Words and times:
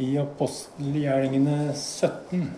i 0.00 0.14
apostelgjerningene 0.18 1.72
17 1.74 2.48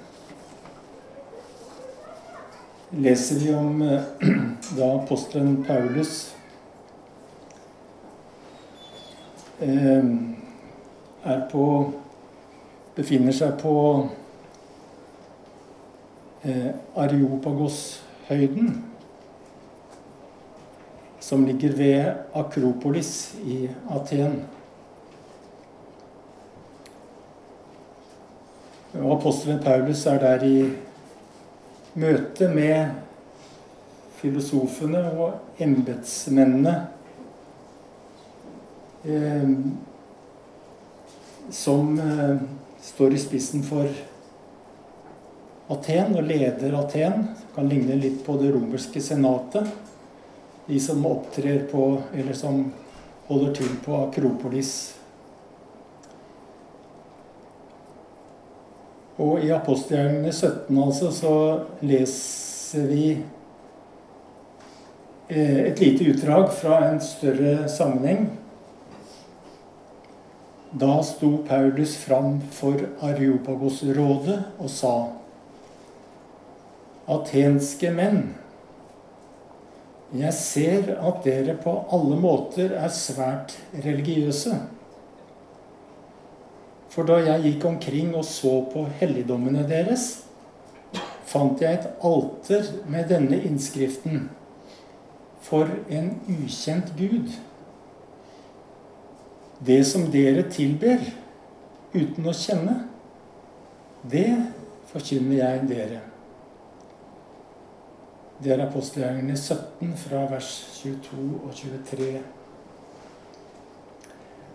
leser 2.92 3.40
vi 3.40 3.54
om 3.54 3.82
eh, 3.82 4.00
da 4.76 4.90
apostelen 4.94 5.64
Paulus 5.64 6.34
eh, 9.60 10.04
er 11.24 11.42
på 11.50 11.66
Befinner 12.92 13.32
seg 13.32 13.54
på 13.56 13.74
eh, 16.44 16.74
Areopagoshøyden, 17.00 18.74
som 21.24 21.46
ligger 21.48 21.72
ved 21.78 22.36
Akropolis 22.36 23.14
i 23.48 23.62
Aten. 23.88 24.42
Og 29.02 29.16
apostelen 29.16 29.58
Paulus 29.62 30.04
er 30.06 30.20
der 30.22 30.44
i 30.46 30.58
møte 31.98 32.46
med 32.48 32.92
filosofene 34.20 35.00
og 35.18 35.62
embetsmennene 35.62 36.74
eh, 39.02 39.50
som 41.50 41.98
eh, 41.98 42.36
står 42.82 43.16
i 43.16 43.20
spissen 43.24 43.66
for 43.66 43.90
Aten 45.72 46.14
og 46.14 46.26
leder 46.28 46.78
Aten. 46.78 47.26
Kan 47.56 47.68
ligne 47.68 47.98
litt 47.98 48.22
på 48.26 48.38
det 48.38 48.54
romerske 48.54 49.02
senatet. 49.02 49.66
De 50.68 50.78
som 50.80 51.02
opptrer 51.08 51.66
på, 51.70 51.96
eller 52.14 52.36
som 52.38 52.68
holder 53.26 53.54
til 53.58 53.78
på 53.82 53.98
Akropolis 54.04 55.01
Og 59.22 59.44
i 59.44 59.52
apostelgjerningene 59.54 60.32
17 60.32 60.82
altså, 60.82 61.10
så 61.14 61.34
leser 61.86 62.86
vi 62.90 63.06
eh, 65.28 65.60
et 65.68 65.82
lite 65.82 66.08
utdrag 66.10 66.50
fra 66.58 66.80
en 66.88 67.00
større 67.04 67.68
sammenheng. 67.70 68.30
Da 70.72 71.02
sto 71.04 71.36
Paulus 71.46 71.96
fram 72.00 72.40
for 72.50 72.80
Areopagos-rådet 73.04 74.38
og 74.58 74.70
sa 74.72 74.94
Atenske 77.12 77.90
menn, 77.92 78.22
jeg 80.12 80.32
ser 80.36 80.90
at 81.00 81.24
dere 81.24 81.54
på 81.60 81.72
alle 81.92 82.18
måter 82.20 82.74
er 82.76 82.92
svært 82.92 83.54
religiøse. 83.72 84.58
For 86.92 87.08
da 87.08 87.16
jeg 87.24 87.46
gikk 87.46 87.64
omkring 87.70 88.12
og 88.12 88.24
så 88.28 88.58
på 88.72 88.84
helligdommene 89.00 89.64
deres, 89.68 90.26
fant 91.24 91.62
jeg 91.64 91.78
et 91.78 92.04
alter 92.04 92.68
med 92.92 93.08
denne 93.08 93.38
innskriften 93.48 94.28
For 95.42 95.66
en 95.90 96.12
ukjent 96.30 96.92
Gud. 96.98 97.32
Det 99.66 99.80
som 99.86 100.04
dere 100.12 100.44
tilber 100.52 101.02
uten 101.94 102.28
å 102.28 102.34
kjenne, 102.36 102.76
det 104.06 104.28
forkynner 104.92 105.40
jeg 105.40 105.64
dere. 105.70 105.98
Det 108.42 108.54
er 108.54 108.64
apostelgjerningene 108.64 109.38
17 109.38 109.92
fra 110.04 110.24
vers 110.30 110.54
22 110.78 111.26
og 111.42 111.52
23. 111.58 112.08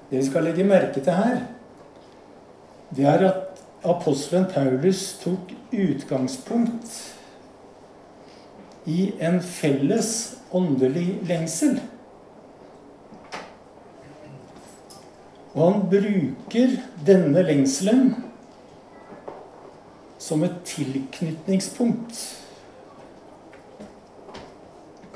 Det 0.07 0.17
vi 0.17 0.25
skal 0.27 0.47
legge 0.47 0.65
merke 0.67 1.03
til 1.03 1.15
her, 1.19 1.39
det 2.95 3.05
er 3.05 3.27
at 3.27 3.61
apostelen 3.87 4.47
Paulus 4.51 5.17
tok 5.23 5.51
utgangspunkt 5.71 6.93
i 8.87 9.11
en 9.19 9.41
felles 9.43 10.11
åndelig 10.55 11.19
lengsel. 11.27 11.79
Og 15.57 15.63
han 15.63 15.85
bruker 15.91 16.77
denne 17.05 17.43
lengselen 17.43 18.13
som 20.21 20.43
et 20.45 20.59
tilknytningspunkt 20.67 22.19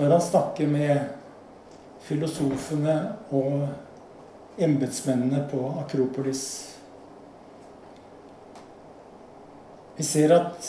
når 0.01 0.15
han 0.15 0.23
snakker 0.25 0.67
med 0.67 0.99
filosofene 2.01 2.95
og 3.29 3.67
embetsmennene 4.57 5.43
på 5.51 5.61
Akropolis. 5.83 6.70
Vi 10.01 10.05
ser 10.07 10.31
at 10.33 10.67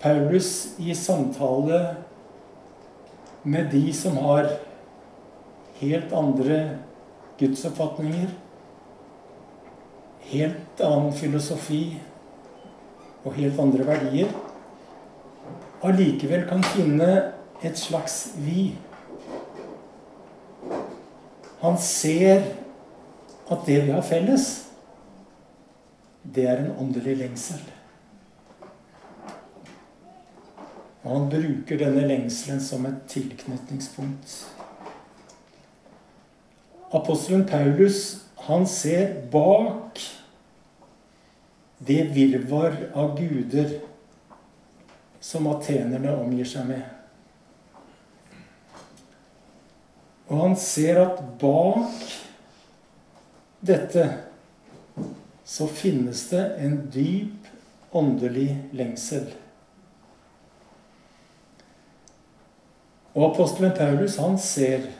Paulus 0.00 0.78
i 0.80 0.94
samtale 0.96 1.80
med 3.42 3.68
de 3.68 3.92
som 3.92 4.16
har 4.24 4.48
helt 5.82 6.14
andre 6.16 6.78
gudsoppfatninger, 7.36 8.32
helt 10.30 10.80
annen 10.80 11.12
filosofi 11.12 11.82
og 13.20 13.36
helt 13.36 13.60
andre 13.66 13.90
verdier, 13.92 14.32
allikevel 15.84 16.48
kan 16.48 16.64
finne 16.72 17.12
et 17.60 17.76
slags 17.76 18.30
vi. 18.40 18.70
Han 21.60 21.76
ser 21.76 22.48
at 23.44 23.68
det 23.68 23.82
vi 23.84 23.92
har 23.92 24.12
felles, 24.16 24.52
det 26.24 26.48
er 26.48 26.64
en 26.64 26.78
åndelig 26.80 27.20
lengsel. 27.26 27.60
Og 31.06 31.12
han 31.12 31.28
bruker 31.30 31.78
denne 31.78 32.02
lengselen 32.10 32.58
som 32.60 32.86
et 32.88 33.04
tilknytningspunkt. 33.06 34.32
Apostelen 36.90 37.44
Paulus 37.46 38.24
han 38.48 38.66
ser 38.66 39.12
bak 39.30 40.02
det 41.78 42.08
virvar 42.16 42.74
av 42.94 43.14
guder 43.18 43.78
som 45.22 45.46
atenerne 45.50 46.16
omgir 46.18 46.48
seg 46.48 46.66
med. 46.72 46.84
Og 50.26 50.42
han 50.42 50.58
ser 50.58 50.98
at 51.04 51.22
bak 51.38 52.06
dette 53.66 54.10
så 55.46 55.70
finnes 55.70 56.26
det 56.32 56.44
en 56.66 56.80
dyp 56.90 57.50
åndelig 57.94 58.50
lengsel. 58.74 59.28
Og 63.16 63.30
apostelen 63.30 63.72
Paulus 63.72 64.18
han 64.20 64.36
ser 64.38 64.90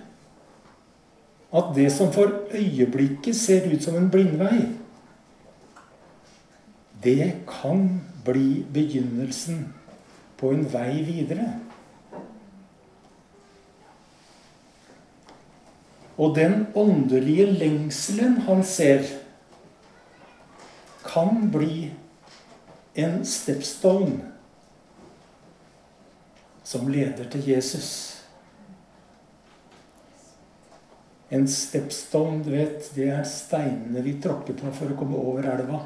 at 1.57 1.69
det 1.77 1.91
som 1.93 2.09
for 2.13 2.33
øyeblikket 2.57 3.37
ser 3.37 3.69
ut 3.69 3.83
som 3.83 3.97
en 3.97 4.11
blindvei, 4.11 4.65
det 7.05 7.33
kan 7.49 8.01
bli 8.25 8.65
begynnelsen 8.73 9.75
på 10.41 10.51
en 10.51 10.65
vei 10.73 11.03
videre. 11.05 11.47
Og 16.17 16.35
den 16.37 16.67
åndelige 16.75 17.47
lengselen 17.53 18.41
han 18.49 18.65
ser, 18.65 19.05
kan 21.05 21.51
bli 21.53 21.93
en 22.97 23.21
stepstone 23.25 24.36
som 26.67 26.89
leder 26.91 27.29
til 27.31 27.47
Jesus. 27.47 27.91
En 31.31 31.47
stepstone, 31.51 32.43
du 32.45 32.51
vet, 32.55 32.89
det 32.95 33.11
er 33.11 33.27
steinene 33.27 34.03
vi 34.03 34.17
tråkker 34.23 34.57
på 34.59 34.71
for 34.75 34.91
å 34.91 34.97
komme 34.99 35.19
over 35.19 35.47
elva. 35.51 35.83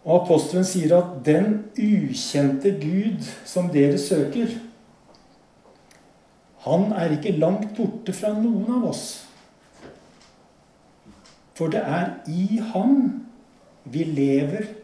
Og 0.00 0.14
apostelen 0.22 0.64
sier 0.64 0.94
at 0.96 1.18
den 1.24 1.62
ukjente 1.76 2.72
Gud 2.80 3.24
som 3.48 3.68
dere 3.72 4.00
søker, 4.00 4.52
han 6.64 6.90
er 6.92 7.16
ikke 7.16 7.36
langt 7.40 7.72
borte 7.76 8.12
fra 8.16 8.32
noen 8.36 8.68
av 8.80 8.88
oss. 8.90 9.04
For 11.56 11.72
det 11.72 11.80
er 11.84 12.12
i 12.28 12.60
ham 12.72 12.96
vi 13.88 14.04
lever 14.08 14.79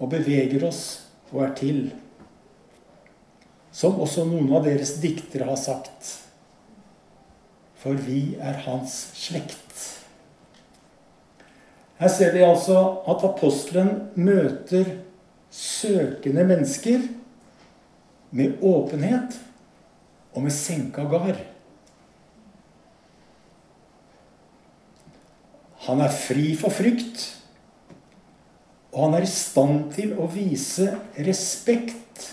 og 0.00 0.10
beveger 0.14 0.64
oss 0.66 0.82
og 1.30 1.44
er 1.44 1.54
til. 1.58 1.80
Som 3.70 4.00
også 4.02 4.24
noen 4.26 4.50
av 4.56 4.64
deres 4.66 4.96
diktere 5.02 5.46
har 5.46 5.60
sagt. 5.60 6.16
For 7.80 7.96
vi 7.96 8.34
er 8.40 8.58
hans 8.66 8.96
slekt. 9.16 9.68
Her 12.00 12.08
ser 12.08 12.32
vi 12.32 12.42
altså 12.44 12.80
at 13.12 13.24
apostelen 13.28 13.92
møter 14.16 14.88
søkende 15.52 16.46
mennesker 16.48 17.04
med 18.30 18.62
åpenhet 18.64 19.36
og 20.32 20.46
med 20.46 20.54
senka 20.54 21.04
gard. 21.10 21.40
Han 25.88 26.00
er 26.00 26.12
fri 26.12 26.54
for 26.56 26.72
frykt. 26.72 27.39
Og 28.90 29.04
han 29.04 29.14
er 29.14 29.26
i 29.26 29.30
stand 29.30 29.92
til 29.94 30.16
å 30.18 30.26
vise 30.30 30.88
respekt 31.18 32.26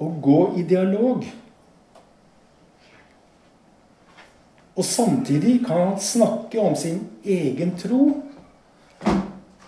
og 0.00 0.20
gå 0.24 0.40
i 0.60 0.64
dialog. 0.68 1.26
Og 4.78 4.86
samtidig 4.86 5.58
kan 5.66 5.88
han 5.90 6.00
snakke 6.00 6.60
om 6.62 6.76
sin 6.78 7.02
egen 7.26 7.74
tro, 7.80 8.02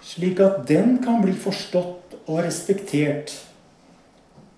slik 0.06 0.40
at 0.40 0.62
den 0.68 1.00
kan 1.04 1.20
bli 1.24 1.34
forstått 1.34 2.14
og 2.26 2.44
respektert 2.46 3.34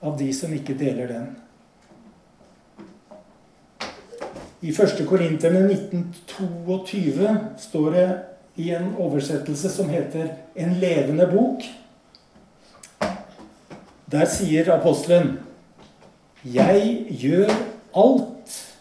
av 0.02 0.18
de 0.20 0.28
som 0.36 0.52
ikke 0.52 0.76
deler 0.78 1.08
den. 1.08 1.30
I 4.62 4.70
1. 4.70 5.00
Korinterne 5.08 5.64
1922 5.72 7.32
står 7.58 7.88
det 7.96 8.06
i 8.56 8.70
en 8.70 8.96
oversettelse 8.99 9.70
som 9.70 9.88
heter 9.88 10.28
'En 10.54 10.81
levende 10.81 11.26
bok'. 11.26 11.70
Der 14.10 14.25
sier 14.25 14.72
apostelen 14.72 15.38
'Jeg 16.44 17.06
gjør 17.08 17.50
alt 17.94 18.75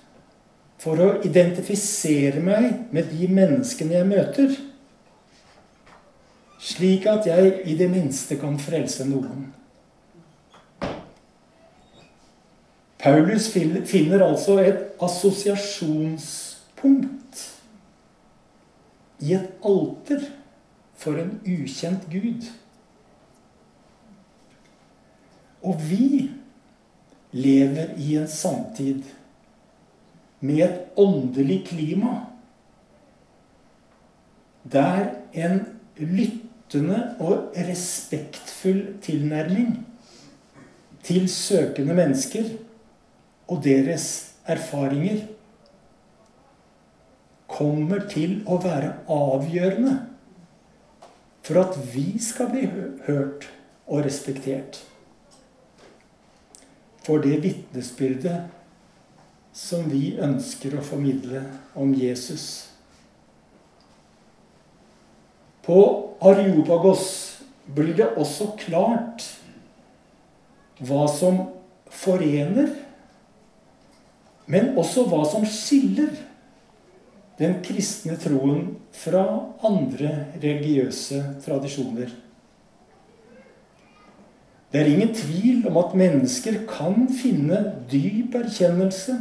for 0.77 0.95
å 0.95 1.25
identifisere 1.25 2.39
meg 2.39 2.73
med 2.91 3.03
de 3.03 3.27
menneskene 3.27 3.93
jeg 3.93 4.07
møter', 4.07 4.57
slik 6.59 7.05
at 7.05 7.25
jeg 7.25 7.61
i 7.65 7.77
det 7.77 7.89
minste 7.89 8.35
kan 8.35 8.59
frelse 8.59 9.05
noen'. 9.05 9.45
Paulus 12.99 13.51
finner 13.85 14.27
altså 14.27 14.59
et 14.59 14.77
assosiasjonspunkt 15.01 17.60
i 19.21 19.33
et 19.37 19.49
alter 19.65 20.25
for 20.97 21.17
en 21.21 21.37
ukjent 21.45 22.07
Gud. 22.11 22.49
Og 25.61 25.81
vi 25.89 26.31
lever 27.31 27.95
i 27.97 28.15
en 28.17 28.27
samtid 28.27 29.03
med 30.41 30.63
et 30.65 30.79
åndelig 30.97 31.61
klima 31.67 32.15
der 34.71 35.09
en 35.33 35.61
lyttende 35.97 37.15
og 37.19 37.53
respektfull 37.57 39.01
tilnærming 39.01 39.87
til 41.03 41.29
søkende 41.29 41.93
mennesker 41.93 42.43
og 43.47 43.63
deres 43.63 44.33
erfaringer 44.45 45.25
kommer 47.61 48.07
til 48.09 48.39
å 48.49 48.57
være 48.61 48.93
avgjørende 49.11 49.97
for 51.45 51.61
at 51.61 51.77
vi 51.93 52.15
skal 52.21 52.49
bli 52.51 52.65
hørt 53.07 53.47
og 53.87 54.05
respektert. 54.05 54.79
For 57.05 57.21
det 57.21 57.41
vitnesbyrdet 57.43 58.43
som 59.57 59.87
vi 59.91 60.15
ønsker 60.21 60.77
å 60.77 60.85
formidle 60.85 61.43
om 61.77 61.93
Jesus. 61.97 62.69
På 65.65 65.79
Areopagos 66.21 67.07
blir 67.65 67.93
det 67.97 68.13
også 68.17 68.53
klart 68.61 69.25
hva 70.81 71.03
som 71.11 71.43
forener 71.91 72.71
men 74.51 74.73
også 74.79 75.05
hva 75.09 75.21
som 75.29 75.45
skiller 75.47 76.11
den 77.41 77.57
kristne 77.65 78.17
troen 78.21 78.75
fra 78.93 79.23
andre 79.65 80.11
religiøse 80.35 81.21
tradisjoner. 81.41 82.11
Det 84.71 84.79
er 84.79 84.87
ingen 84.87 85.13
tvil 85.15 85.65
om 85.67 85.79
at 85.81 85.95
mennesker 85.97 86.61
kan 86.69 87.09
finne 87.11 87.63
dyp 87.91 88.37
erkjennelse, 88.39 89.17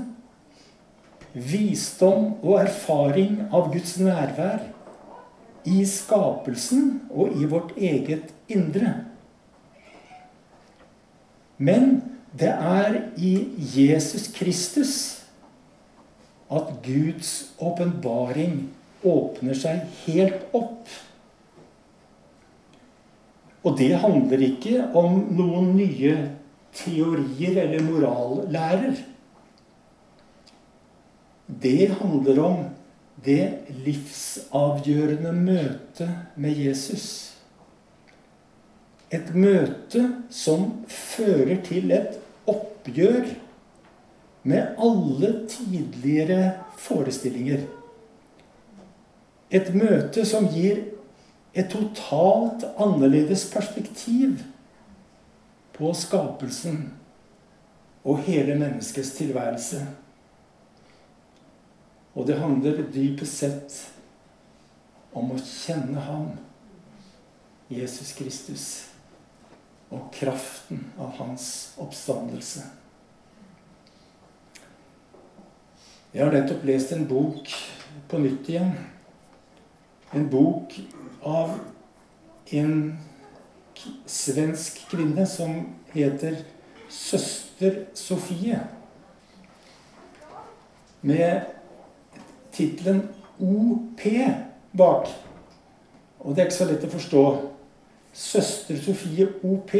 visdom 1.33 2.37
og 2.43 2.61
erfaring 2.61 3.41
av 3.55 3.71
Guds 3.73 3.97
nærvær 4.03 4.63
i 5.67 5.81
skapelsen 5.87 7.01
og 7.11 7.35
i 7.41 7.49
vårt 7.51 7.73
eget 7.79 8.31
indre. 8.51 8.95
Men 11.59 12.01
det 12.37 12.53
er 12.53 13.01
i 13.19 13.33
Jesus 13.59 14.29
Kristus 14.35 15.20
at 16.51 16.73
Guds 16.85 17.31
åpenbaring 17.63 18.65
åpner 19.07 19.57
seg 19.57 19.87
helt 20.07 20.51
opp. 20.57 20.89
Og 23.61 23.77
det 23.79 23.93
handler 24.03 24.43
ikke 24.45 24.89
om 24.97 25.21
noen 25.37 25.75
nye 25.77 26.15
teorier 26.77 27.63
eller 27.65 27.85
morallærer. 27.85 29.01
Det 31.61 31.91
handler 32.01 32.41
om 32.47 32.61
det 33.25 33.43
livsavgjørende 33.85 35.33
møtet 35.37 36.37
med 36.41 36.57
Jesus. 36.57 37.07
Et 39.13 39.35
møte 39.35 40.07
som 40.33 40.71
fører 40.89 41.59
til 41.67 41.91
et 41.93 42.17
oppgjør 42.49 43.27
med 44.43 44.75
alle 44.79 45.49
tidligere 45.49 46.53
forestillinger. 46.81 47.67
Et 49.51 49.75
møte 49.75 50.25
som 50.25 50.47
gir 50.49 50.85
et 51.55 51.69
totalt 51.73 52.65
annerledes 52.79 53.49
perspektiv 53.53 54.39
på 55.77 55.93
skapelsen 55.97 56.85
og 58.05 58.23
hele 58.25 58.55
menneskets 58.59 59.11
tilværelse. 59.19 59.83
Og 62.15 62.27
det 62.27 62.39
handler 62.39 62.85
dypest 62.95 63.43
sett 63.43 63.81
om 65.15 65.33
å 65.35 65.41
kjenne 65.43 66.01
ham, 66.07 66.31
Jesus 67.71 68.15
Kristus 68.19 68.67
og 69.91 70.09
kraften 70.15 70.85
av 70.99 71.15
hans 71.19 71.47
oppstandelse. 71.83 72.65
Jeg 76.15 76.25
har 76.25 76.33
nettopp 76.35 76.65
lest 76.67 76.91
en 76.91 77.05
bok 77.07 77.53
på 78.11 78.19
nytt 78.19 78.49
igjen. 78.51 78.73
En 80.11 80.25
bok 80.27 80.75
av 81.23 81.53
en 82.51 82.73
svensk 84.11 84.81
kvinne 84.91 85.23
som 85.31 85.53
heter 85.93 86.41
Søster 86.91 87.85
Sofie. 87.95 88.59
Med 91.07 91.47
tittelen 92.59 93.05
OP 93.39 94.03
bak. 94.75 95.07
Og 96.19 96.35
det 96.35 96.43
er 96.43 96.51
ikke 96.51 96.59
så 96.59 96.71
lett 96.73 96.91
å 96.91 96.95
forstå 96.97 97.27
søster 98.11 98.83
Sofie 98.83 99.31
OP. 99.47 99.77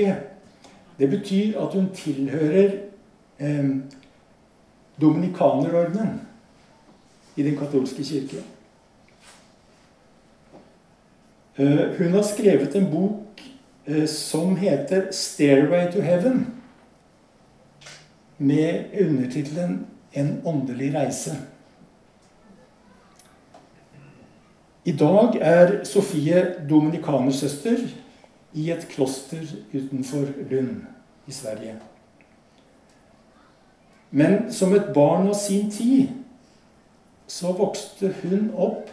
Det 0.95 1.11
betyr 1.11 1.59
at 1.59 1.75
hun 1.75 1.91
tilhører 1.91 2.77
eh, 3.43 3.75
Dominikanerordenen 5.01 6.21
i 7.37 7.43
Den 7.43 7.57
katolske 7.57 8.05
kirke. 8.05 8.43
Eh, 11.57 11.99
hun 11.99 12.13
har 12.13 12.23
skrevet 12.23 12.77
en 12.77 12.91
bok 12.91 13.43
eh, 13.87 14.07
som 14.07 14.57
heter 14.57 15.11
'Stairway 15.13 15.93
to 15.93 16.01
Heaven', 16.01 16.47
med 18.39 18.85
undertittelen 19.01 19.87
'En 20.13 20.41
åndelig 20.45 20.95
reise'. 20.95 21.37
I 24.85 24.93
dag 24.93 25.37
er 25.41 25.85
Sofie 25.85 26.55
dominikanersøster 26.71 27.79
i 28.55 28.71
et 28.71 28.89
kloster 28.89 29.45
utenfor 29.75 30.27
Lund 30.51 30.83
i 31.27 31.33
Sverige. 31.33 31.77
Men 34.11 34.53
som 34.53 34.75
et 34.75 34.95
barn 34.95 35.29
av 35.31 35.37
sin 35.39 35.71
tid 35.71 36.09
så 37.31 37.53
vokste 37.55 38.11
hun 38.23 38.51
opp 38.59 38.91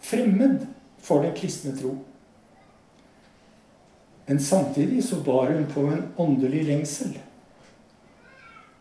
fremmed 0.00 0.66
for 1.02 1.24
den 1.24 1.34
kristne 1.36 1.74
tro. 1.76 1.96
Men 4.30 4.40
samtidig 4.40 5.02
så 5.04 5.18
bar 5.26 5.50
hun 5.50 5.66
på 5.66 5.88
en 5.90 6.04
åndelig 6.16 6.62
lengsel. 6.68 7.16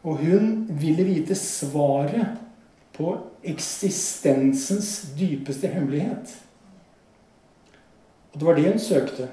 Og 0.06 0.22
hun 0.22 0.68
ville 0.70 1.04
vite 1.04 1.36
svaret 1.36 2.38
på 2.94 3.16
eksistensens 3.44 4.92
dypeste 5.18 5.68
hemmelighet. 5.68 6.36
Og 8.32 8.40
det 8.40 8.48
var 8.48 8.60
det 8.60 8.68
hun 8.70 8.80
søkte. 8.84 9.28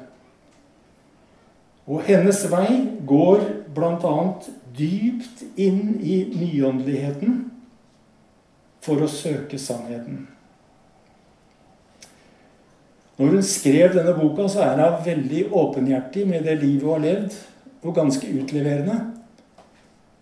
Og 1.86 2.02
hennes 2.08 2.40
vei 2.50 2.70
går 3.06 3.44
bl.a. 3.74 4.16
dypt 4.78 5.44
inn 5.56 5.96
i 6.00 6.22
nyåndeligheten 6.36 7.42
for 8.84 9.02
å 9.02 9.10
søke 9.10 9.58
sannheten. 9.58 10.24
Når 13.16 13.32
hun 13.32 13.44
skrev 13.48 13.94
denne 13.96 14.12
boka, 14.16 14.44
så 14.52 14.62
er 14.66 14.80
hun 14.82 15.04
veldig 15.06 15.46
åpenhjertig 15.56 16.26
med 16.28 16.44
det 16.44 16.58
livet 16.60 16.84
hun 16.84 16.96
har 16.98 17.04
levd, 17.04 17.36
og 17.86 17.94
ganske 17.96 18.28
utleverende. 18.40 18.96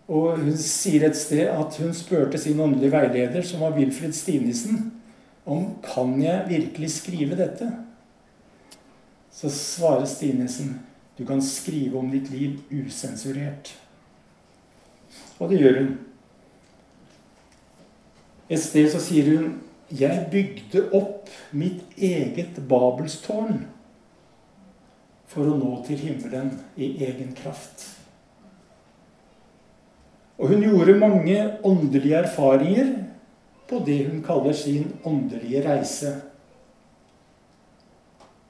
Og 0.04 0.38
hun 0.38 0.56
sier 0.60 1.06
et 1.06 1.16
sted 1.16 1.48
at 1.48 1.78
hun 1.80 1.94
spurte 1.96 2.38
sin 2.38 2.60
åndelige 2.60 2.92
veileder, 2.92 3.42
som 3.42 3.64
var 3.64 3.74
Wilfred 3.78 4.14
Stinesen, 4.14 4.92
om 5.44 5.74
kan 5.84 6.14
jeg 6.22 6.48
virkelig 6.48 6.90
skrive 6.98 7.38
dette. 7.40 7.70
Så 9.34 9.50
svarer 9.52 10.06
Stinesen 10.08 10.76
du 11.18 11.24
kan 11.26 11.42
skrive 11.42 11.98
om 11.98 12.10
ditt 12.10 12.30
liv 12.30 12.60
usensurert. 12.70 13.72
Og 15.40 15.50
det 15.50 15.60
gjør 15.60 15.78
hun. 15.82 15.92
Et 18.50 18.60
sted 18.60 18.90
så 18.92 19.00
sier 19.02 19.30
hun 19.34 19.54
jeg 19.94 20.26
bygde 20.32 20.86
opp 20.96 21.28
mitt 21.54 21.98
eget 22.00 22.56
Babelstårn 22.68 23.60
for 25.30 25.50
å 25.50 25.58
nå 25.58 25.76
til 25.86 26.00
himmelen 26.00 26.50
i 26.76 26.94
egen 27.04 27.34
kraft. 27.36 27.84
Og 30.38 30.50
hun 30.50 30.64
gjorde 30.64 30.96
mange 30.98 31.36
åndelige 31.66 32.22
erfaringer 32.24 32.94
på 33.68 33.80
det 33.86 34.00
hun 34.08 34.22
kaller 34.24 34.56
sin 34.56 34.88
åndelige 35.06 35.62
reise. 35.68 36.14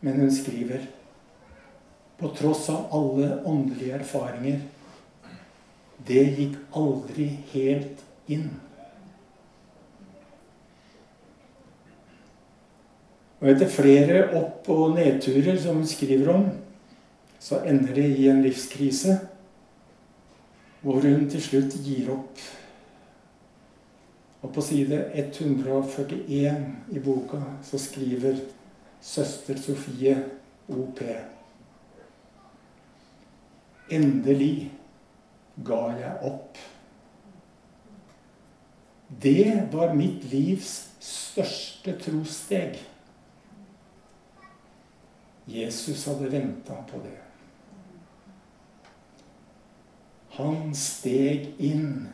Men 0.01 0.21
hun 0.23 0.33
skriver 0.33 0.87
på 2.19 2.31
tross 2.39 2.69
av 2.73 2.95
alle 2.95 3.35
åndelige 3.45 3.99
erfaringer 3.99 4.63
det 6.07 6.25
gikk 6.39 6.59
aldri 6.77 7.29
helt 7.53 8.03
inn. 8.33 8.51
Og 13.41 13.51
etter 13.53 13.69
flere 13.69 14.21
opp- 14.39 14.69
og 14.73 14.95
nedturer 14.97 15.59
som 15.61 15.83
hun 15.83 15.89
skriver 15.89 16.31
om, 16.33 16.47
så 17.39 17.61
ender 17.69 17.93
det 17.95 18.07
i 18.17 18.29
en 18.33 18.43
livskrise 18.43 19.19
hvor 20.85 21.05
hun 21.05 21.29
til 21.29 21.41
slutt 21.41 21.77
gir 21.85 22.11
opp. 22.13 22.41
Og 24.45 24.53
på 24.53 24.65
side 24.65 24.99
141 25.15 26.67
i 26.93 27.01
boka 27.05 27.41
så 27.65 27.81
skriver 27.81 28.41
søster 29.05 29.61
Sofie 29.61 30.17
OP 30.69 31.01
Endelig 33.93 34.71
ga 35.57 35.83
jeg 35.99 36.15
opp. 36.27 36.59
Det 39.09 39.69
var 39.73 39.95
mitt 39.95 40.25
livs 40.33 40.73
største 41.05 41.95
trossteg. 42.01 42.81
Jesus 45.47 46.07
hadde 46.09 46.33
venta 46.33 46.81
på 46.89 46.99
det. 47.05 47.19
Han 50.35 50.73
steg 50.75 51.53
inn 51.63 52.09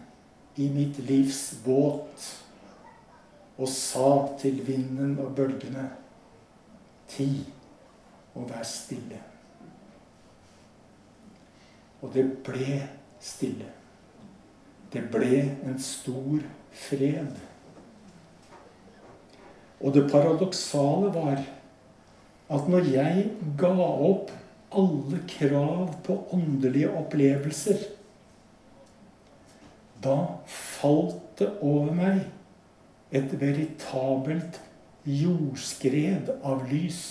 i 0.60 0.66
mitt 0.74 0.98
livs 1.08 1.54
båt 1.64 2.26
og 3.60 3.68
sa 3.70 4.10
til 4.40 4.60
vinden 4.66 5.16
og 5.22 5.32
bølgene 5.38 5.86
Ti 7.10 7.26
og 8.38 8.44
vær 8.46 8.62
stille. 8.66 9.18
Og 12.00 12.12
det 12.14 12.22
ble 12.46 12.76
stille. 13.20 13.68
Det 14.90 15.04
ble 15.12 15.44
en 15.68 15.78
stor 15.80 16.42
fred. 16.74 17.38
Og 19.80 19.94
det 19.94 20.08
paradoksale 20.10 21.12
var 21.14 21.40
at 22.50 22.68
når 22.68 22.90
jeg 22.90 23.30
ga 23.60 23.72
opp 24.10 24.32
alle 24.70 25.22
krav 25.30 25.94
på 26.06 26.16
åndelige 26.34 26.90
opplevelser 26.98 27.88
da 30.04 30.16
falt 30.48 31.20
det 31.40 31.48
over 31.60 31.92
meg 31.92 32.20
et 33.16 33.32
veritabelt 33.40 34.60
jordskred 35.04 36.30
av 36.46 36.62
lys. 36.70 37.02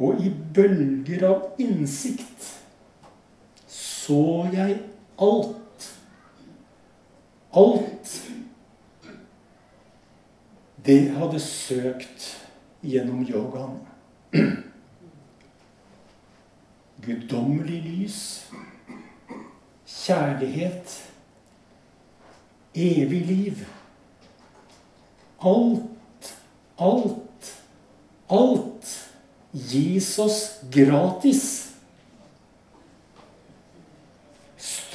Og 0.00 0.20
i 0.24 0.30
bølger 0.30 1.24
av 1.28 1.60
innsikt 1.60 2.55
så 4.06 4.48
jeg 4.52 4.78
alt. 5.18 5.88
Alt 7.56 8.12
det 10.86 11.00
jeg 11.02 11.16
hadde 11.16 11.40
søkt 11.42 12.28
gjennom 12.86 13.24
yogaen. 13.26 13.80
Guddommelig 17.02 17.82
lys 17.82 18.20
kjærlighet, 20.06 21.12
evig 22.74 23.26
liv. 23.26 23.66
Alt, 25.42 26.34
alt, 26.78 27.52
alt 28.30 29.10
gis 29.52 30.18
oss 30.18 30.40
gratis. 30.72 31.65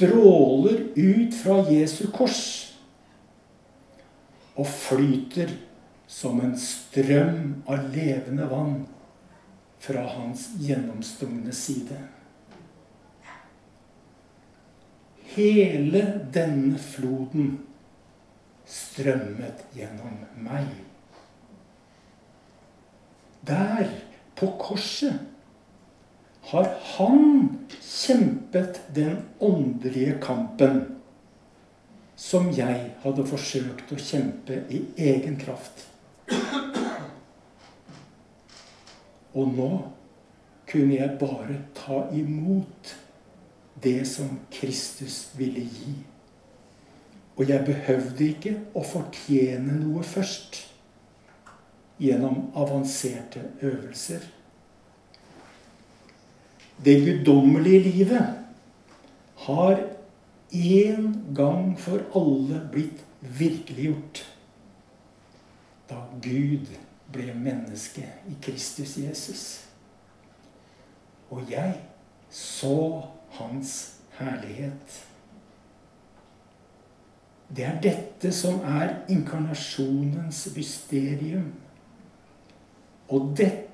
Stråler 0.02 0.78
ut 0.94 1.34
fra 1.34 1.60
Jesu 1.70 2.08
kors 2.10 2.40
og 4.58 4.66
flyter 4.66 5.52
som 6.10 6.40
en 6.42 6.56
strøm 6.58 7.62
av 7.70 7.84
levende 7.94 8.48
vann 8.50 8.80
fra 9.82 10.02
hans 10.16 10.48
gjennomstungne 10.58 11.54
side. 11.54 12.00
Hele 15.36 16.02
denne 16.34 16.82
floden 16.82 17.60
strømmet 18.66 19.62
gjennom 19.78 20.18
meg. 20.42 20.66
Der, 23.46 23.86
på 24.34 24.50
korset, 24.58 25.31
har 26.50 26.68
han 26.96 27.48
kjempet 27.80 28.80
den 28.94 29.16
åndelige 29.38 30.18
kampen 30.22 30.82
som 32.16 32.50
jeg 32.54 32.92
hadde 33.02 33.24
forsøkt 33.26 33.92
å 33.94 33.98
kjempe 33.98 34.60
i 34.70 34.82
egen 35.00 35.38
kraft. 35.40 35.86
Og 39.32 39.54
nå 39.56 39.70
kunne 40.68 40.98
jeg 40.98 41.18
bare 41.20 41.58
ta 41.76 42.04
imot 42.14 42.92
det 43.82 44.02
som 44.08 44.36
Kristus 44.52 45.30
ville 45.38 45.64
gi. 45.64 45.94
Og 47.36 47.48
jeg 47.48 47.64
behøvde 47.64 48.28
ikke 48.28 48.54
å 48.76 48.84
fortjene 48.84 49.78
noe 49.80 50.04
først 50.04 50.60
gjennom 52.02 52.50
avanserte 52.58 53.46
øvelser. 53.62 54.24
Det 56.84 56.96
guddommelige 57.04 57.82
livet 57.82 58.34
har 59.36 59.80
en 60.52 61.34
gang 61.36 61.78
for 61.80 62.02
alle 62.18 62.60
blitt 62.72 63.04
virkeliggjort 63.20 64.24
da 65.90 66.00
Gud 66.22 66.72
ble 67.12 67.34
menneske 67.36 68.04
i 68.28 68.36
Kristus 68.42 68.96
Jesus. 68.98 69.44
Og 71.30 71.50
jeg 71.50 71.74
så 72.30 73.02
hans 73.38 73.94
herlighet. 74.18 75.00
Det 77.56 77.64
er 77.68 77.80
dette 77.84 78.32
som 78.32 78.60
er 78.64 78.94
inkarnasjonens 79.12 80.46
mysterium. 80.56 81.52
Og 83.08 83.34
dette 83.36 83.71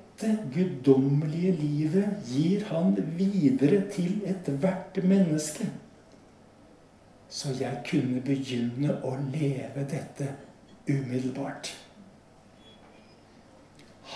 guddommelige 0.53 1.51
livet 1.55 2.25
gir 2.27 2.65
han 2.71 2.97
videre 3.17 3.81
til 3.91 4.21
ethvert 4.27 4.99
menneske. 5.03 5.69
Så 7.29 7.53
jeg 7.59 7.83
kunne 7.89 8.21
begynne 8.25 8.95
å 9.05 9.15
leve 9.31 9.85
dette 9.87 10.31
umiddelbart. 10.89 11.71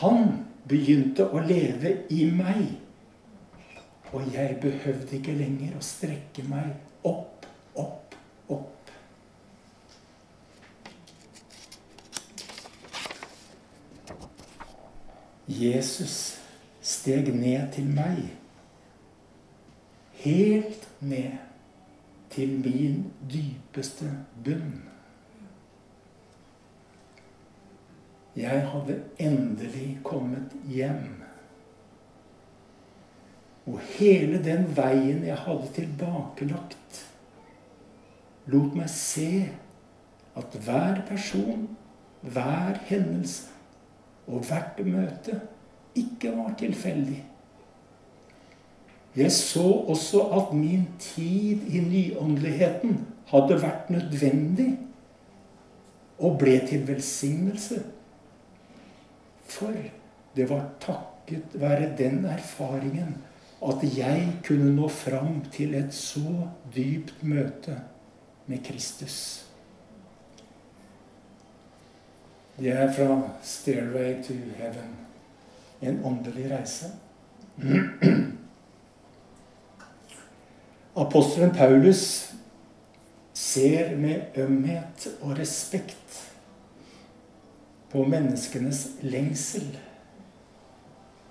Han 0.01 0.39
begynte 0.67 1.29
å 1.29 1.43
leve 1.45 1.99
i 2.09 2.25
meg 2.33 2.63
og 4.13 4.33
jeg 4.33 4.57
behøvde 4.61 5.17
ikke 5.17 5.33
lenger 5.37 5.73
å 5.77 5.81
strekke 5.81 6.45
meg 6.45 6.69
opp, 7.09 7.47
opp, 7.75 8.15
opp. 8.53 8.72
Jesus 15.47 16.39
steg 16.81 17.27
ned 17.35 17.71
til 17.75 17.87
meg. 17.91 18.29
Helt 20.23 20.87
ned 21.03 21.35
til 22.31 22.59
min 22.63 23.11
dypeste 23.31 24.07
bunn. 24.45 24.83
Jeg 28.35 28.63
hadde 28.71 29.03
endelig 29.19 29.99
kommet 30.03 30.55
hjem. 30.65 31.19
Og 33.67 33.79
hele 33.97 34.39
den 34.43 34.65
veien 34.75 35.21
jeg 35.23 35.37
hadde 35.45 35.69
tilbakelagt, 35.75 37.03
lot 38.51 38.73
meg 38.75 38.89
se 38.91 39.45
at 40.35 40.57
hver 40.65 41.03
person, 41.07 41.69
hver 42.21 42.79
hendelse 42.89 43.53
og 44.27 44.45
hvert 44.47 44.79
møte 44.85 45.39
ikke 45.95 46.31
var 46.37 46.53
tilfeldig. 46.59 47.23
Jeg 49.15 49.31
så 49.31 49.65
også 49.93 50.21
at 50.33 50.53
min 50.57 50.87
tid 50.99 51.67
i 51.69 51.79
nyåndeligheten 51.79 52.97
hadde 53.29 53.59
vært 53.61 53.91
nødvendig 53.93 54.71
og 56.17 56.39
ble 56.41 56.55
til 56.67 56.87
velsignelse. 56.87 57.83
For 59.45 59.75
det 60.35 60.49
var 60.49 60.65
takket 60.81 61.53
være 61.53 61.93
den 61.97 62.25
erfaringen 62.25 63.13
at 63.63 63.83
jeg 63.97 64.27
kunne 64.47 64.73
nå 64.75 64.87
fram 64.91 65.43
til 65.53 65.75
et 65.77 65.93
så 65.95 66.47
dypt 66.75 67.21
møte 67.23 67.77
med 68.47 68.63
Kristus. 68.65 69.45
Det 72.59 72.71
er 72.71 72.93
fra 72.93 73.29
'Stairway 73.43 74.23
to 74.23 74.33
Heaven'. 74.33 74.95
En 75.81 76.05
åndelig 76.05 76.51
reise. 76.51 76.85
Apostelen 80.95 81.51
Paulus 81.51 82.33
ser 83.33 83.97
med 83.97 84.21
ømhet 84.35 85.07
og 85.21 85.39
respekt 85.39 86.31
på 87.89 88.05
menneskenes 88.05 88.87
lengsel. 89.01 89.79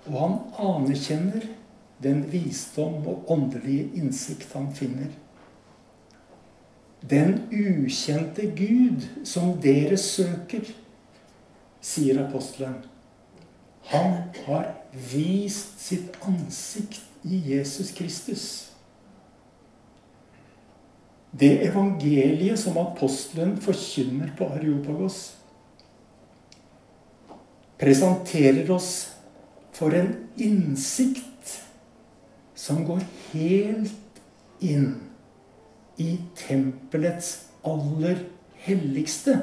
Og 0.05 0.19
han 0.19 0.39
anerkjenner 0.59 1.47
den 2.03 2.31
visdom 2.31 3.07
og 3.07 3.31
åndelige 3.31 3.89
innsikt 3.95 4.53
han 4.53 4.75
finner. 4.75 5.11
Den 7.09 7.41
ukjente 7.51 8.41
Gud 8.41 9.07
som 9.25 9.61
dere 9.61 9.97
søker, 9.97 10.61
sier 11.83 12.21
apostelen. 12.23 12.79
Han 13.91 14.29
har 14.45 14.69
vist 14.91 15.79
sitt 15.83 16.15
ansikt 16.23 17.01
i 17.27 17.39
Jesus 17.51 17.91
Kristus. 17.91 18.45
Det 21.31 21.65
evangeliet 21.67 22.59
som 22.61 22.77
apostelen 22.77 23.55
forkynner 23.61 24.31
på 24.37 24.47
Areopagos, 24.53 25.33
presenterer 27.81 28.69
oss 28.71 28.91
for 29.73 29.95
en 29.97 30.13
innsikt 30.37 31.57
som 32.55 32.85
går 32.87 33.01
helt 33.33 34.21
inn 34.63 34.93
i 35.99 36.13
tempelets 36.37 37.33
aller 37.65 38.21
helligste 38.63 39.35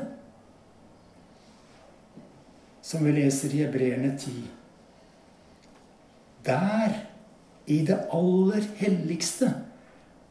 som 2.90 3.04
vi 3.06 3.14
leser 3.14 3.54
i 3.54 3.62
Hebreerne 3.62 4.10
10. 4.18 4.32
Der, 6.46 6.94
i 7.66 7.84
det 7.86 7.98
aller 8.10 8.64
helligste, 8.80 9.52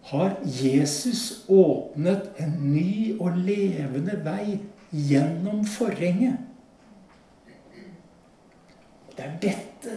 har 0.10 0.36
Jesus 0.44 1.46
åpnet 1.48 2.32
en 2.40 2.56
ny 2.74 3.16
og 3.20 3.38
levende 3.38 4.18
vei 4.26 4.58
gjennom 4.92 5.62
forhenget. 5.70 6.40
Det 9.16 9.26
er 9.28 9.38
dette, 9.44 9.96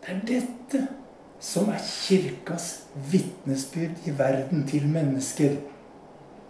det 0.00 0.14
er 0.14 0.20
dette 0.26 0.82
som 1.42 1.70
er 1.74 1.82
kirkas 1.82 2.68
vitnesbyrd 3.12 4.08
i 4.08 4.16
verden 4.18 4.66
til 4.70 4.88
mennesker 4.88 5.58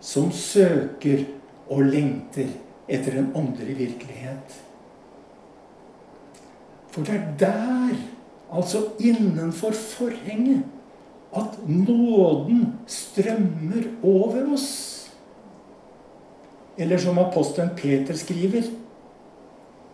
som 0.01 0.33
søker 0.33 1.25
og 1.69 1.85
lengter 1.89 2.51
etter 2.91 3.21
en 3.21 3.33
åndelig 3.37 3.79
virkelighet. 3.79 4.61
For 6.91 7.07
det 7.07 7.15
er 7.15 7.27
der, 7.39 7.95
altså 8.53 8.85
innenfor 8.99 9.71
forhenget, 9.71 10.63
at 11.37 11.69
nåden 11.69 12.79
strømmer 12.87 13.83
over 14.03 14.53
oss. 14.53 14.97
Eller 16.79 16.99
som 16.99 17.19
apostelen 17.19 17.71
Peter 17.77 18.17
skriver 18.17 18.63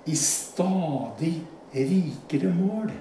i 0.07 0.15
stadig 0.15 1.43
rikere 1.75 2.55
mål. 2.55 2.93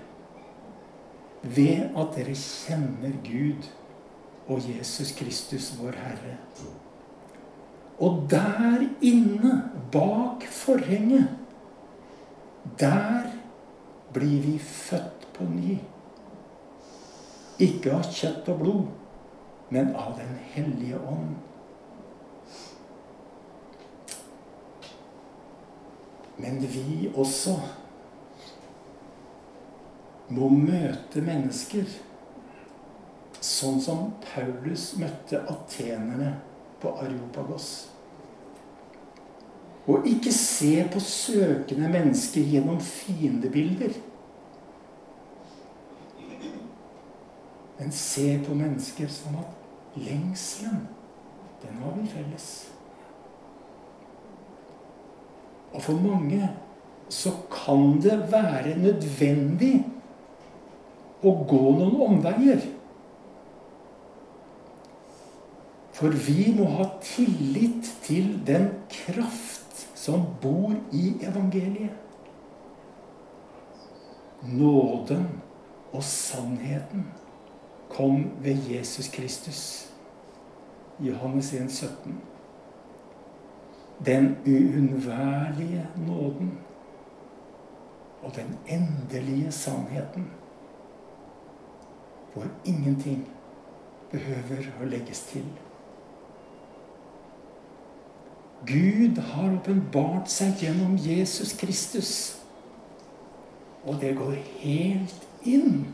Ved 1.44 1.86
at 1.96 2.16
dere 2.18 2.34
kjenner 2.34 3.16
Gud 3.24 3.70
og 4.48 4.62
Jesus 4.66 5.12
Kristus, 5.12 5.74
vår 5.80 5.94
Herre. 6.02 6.38
Og 8.00 8.26
der 8.30 8.84
inne, 9.02 9.62
bak 9.92 10.44
forhenget, 10.52 11.28
der 12.80 13.35
blir 14.16 14.42
vi 14.42 14.56
født 14.60 15.28
på 15.36 15.48
ny. 15.52 15.76
Ikke 17.60 17.94
av 17.96 18.08
kjøtt 18.12 18.48
og 18.52 18.62
blod, 18.64 18.86
men 19.76 19.92
av 19.96 20.16
Den 20.20 20.36
hellige 20.54 21.00
ånd. 21.00 21.36
Men 26.38 26.60
vi 26.60 27.10
også 27.16 27.56
må 30.36 30.50
møte 30.52 31.24
mennesker 31.24 31.88
sånn 33.46 33.78
som 33.82 34.08
Paulus 34.24 34.94
møtte 35.00 35.40
atenerne 35.52 36.34
på 36.82 36.92
Areopagos. 37.00 37.95
Og 39.88 40.08
ikke 40.10 40.34
se 40.34 40.90
på 40.94 41.00
søkende 41.00 41.90
mennesker 41.94 42.42
gjennom 42.42 42.80
fiendebilder. 42.82 43.94
Men 47.80 47.92
se 47.92 48.40
på 48.48 48.56
mennesker 48.58 49.08
som 49.12 49.36
at 49.44 50.00
lengselen, 50.08 50.88
den 51.62 51.82
har 51.84 51.98
vi 52.00 52.08
felles. 52.08 52.48
Og 55.74 55.82
for 55.82 55.94
mange 55.94 56.50
så 57.10 57.32
kan 57.52 58.00
det 58.02 58.16
være 58.32 58.78
nødvendig 58.80 59.76
å 61.26 61.34
gå 61.46 61.62
noen 61.78 62.00
omveier. 62.08 62.64
For 65.96 66.12
vi 66.26 66.50
må 66.58 66.68
ha 66.78 66.88
tillit 67.04 67.88
til 68.04 68.34
den 68.48 68.72
kraft 68.92 69.55
som 70.06 70.26
bor 70.42 70.76
i 70.92 71.14
evangeliet. 71.26 71.90
Nåden 74.42 75.26
og 75.94 76.04
sannheten 76.04 77.08
kom 77.90 78.32
ved 78.42 78.58
Jesus 78.70 79.08
Kristus. 79.08 79.92
Johannes 81.00 81.54
1, 81.54 81.72
17. 81.72 82.22
Den 84.06 84.38
uunnværlige 84.46 85.88
nåden 86.08 86.60
og 88.24 88.36
den 88.36 88.58
endelige 88.68 89.52
sannheten. 89.52 90.32
Hvor 92.34 92.46
ingenting 92.66 93.28
behøver 94.12 94.70
å 94.82 94.86
legges 94.86 95.26
til. 95.32 95.46
Gud 98.66 99.18
har 99.18 99.54
åpenbart 99.54 100.30
seg 100.32 100.62
gjennom 100.64 100.96
Jesus 100.98 101.54
Kristus. 101.60 102.12
Og 103.86 104.00
det 104.02 104.16
går 104.18 104.38
helt 104.62 105.26
inn. 105.46 105.86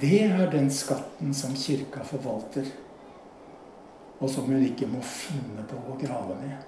Det 0.00 0.24
er 0.26 0.50
den 0.52 0.68
skatten 0.74 1.32
som 1.36 1.54
kirka 1.56 2.02
forvalter, 2.04 2.66
og 4.18 4.28
som 4.30 4.48
hun 4.50 4.64
ikke 4.66 4.88
må 4.90 5.00
finne 5.06 5.64
på 5.70 5.78
å 5.78 5.96
grave 6.00 6.36
ned. 6.42 6.66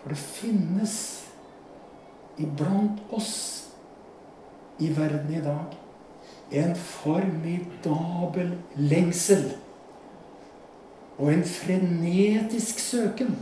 For 0.00 0.14
det 0.14 0.18
finnes 0.22 0.96
iblant 2.40 3.02
oss 3.14 3.36
i 4.82 4.88
verden 4.96 5.32
i 5.34 5.44
dag 5.44 5.76
en 6.56 6.74
formidabel 6.78 8.52
lengsel 8.78 9.46
og 11.16 11.32
en 11.32 11.44
frenetisk 11.48 12.80
søken. 12.82 13.36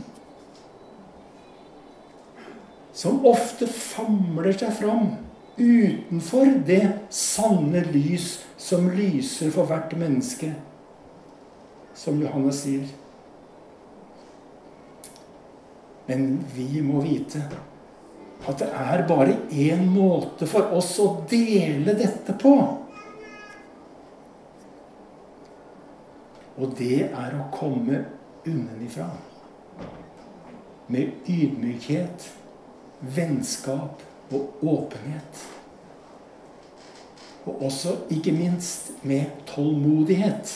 Som 2.95 3.25
ofte 3.27 3.67
famler 3.67 4.55
seg 4.55 4.71
fram 4.77 5.09
utenfor 5.59 6.51
det 6.67 6.83
sanne 7.13 7.83
lys 7.91 8.37
som 8.59 8.87
lyser 8.95 9.51
for 9.55 9.67
hvert 9.67 9.91
menneske, 9.99 10.53
som 11.95 12.19
Johannes 12.23 12.63
sier. 12.63 12.87
Men 16.07 16.37
vi 16.55 16.81
må 16.85 17.01
vite 17.03 17.41
at 18.45 18.59
det 18.61 18.67
er 18.69 19.07
bare 19.09 19.37
én 19.49 19.87
måte 19.89 20.47
for 20.47 20.69
oss 20.77 20.91
å 21.01 21.07
dele 21.29 21.95
dette 21.97 22.35
på. 22.39 22.53
Og 26.57 26.75
det 26.77 27.09
er 27.09 27.35
å 27.35 27.49
komme 27.53 28.05
unnenifra. 28.47 29.09
Med 30.87 31.27
ydmykhet, 31.27 32.29
vennskap 33.15 34.03
og 34.31 34.63
åpenhet. 34.63 35.43
Og 37.45 37.61
også, 37.67 37.97
ikke 38.09 38.33
minst, 38.33 38.91
med 39.03 39.25
tålmodighet. 39.49 40.53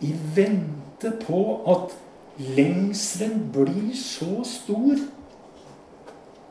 I 0.00 0.14
vente 0.34 1.12
på 1.22 1.42
at 1.70 1.94
lengselen 2.38 3.48
blir 3.54 3.94
så 3.98 4.42
stor 4.46 4.98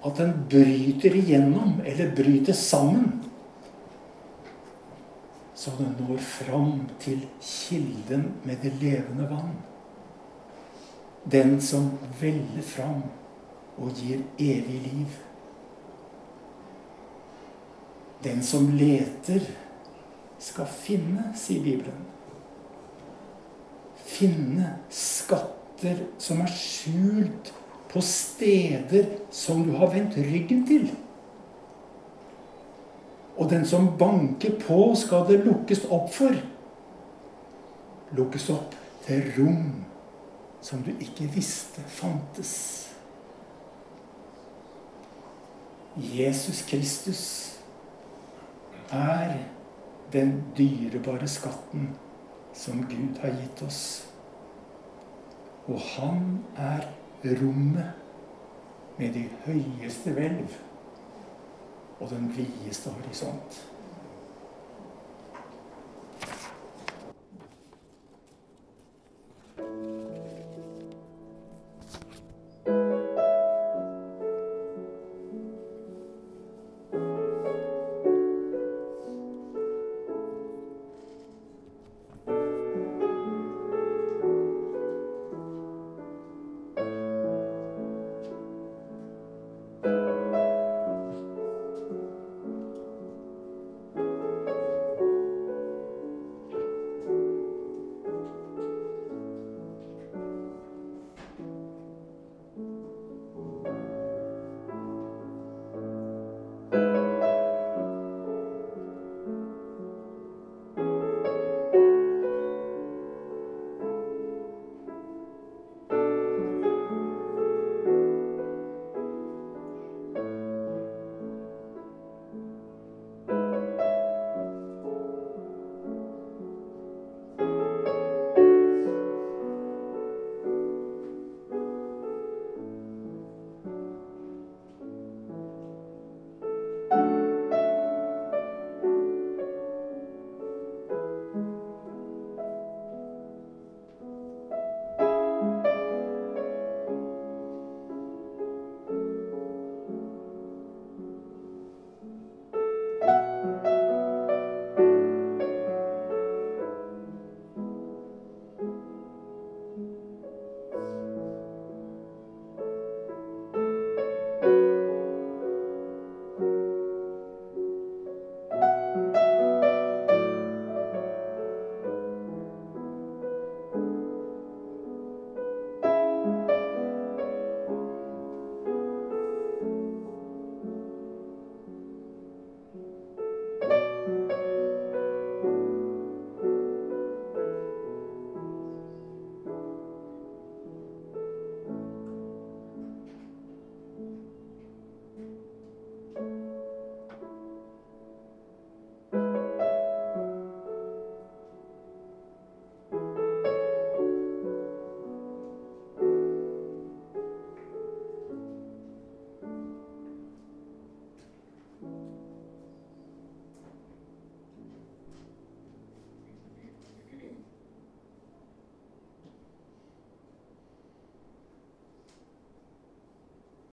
at 0.06 0.20
den 0.20 0.34
bryter 0.50 1.16
igjennom, 1.16 1.82
eller 1.86 2.14
bryter 2.16 2.54
sammen. 2.54 3.27
Så 5.58 5.72
den 5.80 5.96
når 5.98 6.20
fram 6.22 6.84
til 7.02 7.24
kilden 7.42 8.28
med 8.46 8.62
det 8.62 8.76
levende 8.82 9.26
vann. 9.30 9.56
Den 11.32 11.58
som 11.62 11.90
veller 12.22 12.62
fram 12.62 13.02
og 13.78 13.90
gir 13.98 14.22
evig 14.40 14.82
liv. 14.86 15.16
Den 18.24 18.44
som 18.44 18.70
leter, 18.78 19.42
skal 20.40 20.70
finne, 20.70 21.32
sier 21.34 21.64
Bibelen. 21.66 22.06
Finne 24.06 24.76
skatter 24.94 26.04
som 26.22 26.44
er 26.46 26.54
skjult 26.54 27.50
på 27.90 28.02
steder 28.06 29.10
som 29.34 29.64
du 29.66 29.74
har 29.80 29.90
vendt 29.96 30.20
ryggen 30.22 30.62
til. 30.70 30.92
Og 33.38 33.50
den 33.50 33.66
som 33.66 33.92
banker 33.98 34.58
på, 34.60 34.96
skal 34.96 35.28
det 35.30 35.44
lukkes 35.46 35.86
opp 35.94 36.10
for. 36.14 36.34
Lukkes 38.18 38.50
opp 38.50 38.74
til 39.06 39.24
rom 39.38 39.84
som 40.62 40.82
du 40.84 40.92
ikke 41.00 41.30
visste 41.36 41.84
fantes. 41.88 42.54
Jesus 45.98 46.62
Kristus 46.70 47.24
er 48.94 49.38
den 50.14 50.44
dyrebare 50.58 51.28
skatten 51.28 51.90
som 52.54 52.84
Gud 52.90 53.22
har 53.22 53.34
gitt 53.38 53.62
oss. 53.66 53.82
Og 55.68 55.80
han 55.96 56.40
er 56.58 56.86
rommet 57.42 57.94
med 58.98 59.14
de 59.14 59.26
høyeste 59.46 60.14
hvelv 60.16 60.54
og 62.00 62.10
den 62.10 62.34
videste 62.38 62.90
horisont. 62.90 63.67